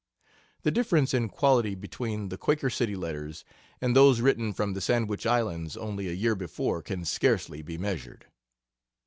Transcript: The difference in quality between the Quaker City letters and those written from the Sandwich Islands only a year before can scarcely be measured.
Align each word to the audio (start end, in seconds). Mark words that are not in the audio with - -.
The 0.63 0.71
difference 0.71 1.13
in 1.13 1.29
quality 1.29 1.75
between 1.75 2.29
the 2.29 2.37
Quaker 2.39 2.71
City 2.71 2.95
letters 2.95 3.45
and 3.79 3.95
those 3.95 4.19
written 4.19 4.51
from 4.51 4.73
the 4.73 4.81
Sandwich 4.81 5.27
Islands 5.27 5.77
only 5.77 6.07
a 6.09 6.13
year 6.13 6.33
before 6.33 6.81
can 6.81 7.05
scarcely 7.05 7.61
be 7.61 7.77
measured. 7.77 8.25